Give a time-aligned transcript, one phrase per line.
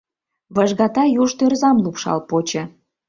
[0.55, 2.63] Выжгата юж тӧрзам лупшал почо.